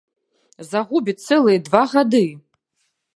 Загубіць 0.69 1.25
цэлыя 1.27 1.59
два 1.67 1.83
гады! 1.95 2.25